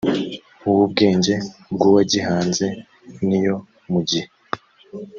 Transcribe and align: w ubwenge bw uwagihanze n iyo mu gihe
w 0.75 0.75
ubwenge 0.85 1.35
bw 1.73 1.81
uwagihanze 1.89 2.67
n 3.27 3.29
iyo 3.39 3.55
mu 3.91 3.99
gihe 4.09 4.27